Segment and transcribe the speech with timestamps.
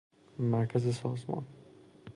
[0.39, 1.45] مرکز سازمان